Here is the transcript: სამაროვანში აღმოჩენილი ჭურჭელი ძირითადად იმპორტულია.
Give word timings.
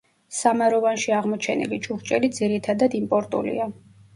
სამაროვანში 0.35 1.13
აღმოჩენილი 1.17 1.79
ჭურჭელი 1.89 2.33
ძირითადად 2.41 2.99
იმპორტულია. 3.03 3.73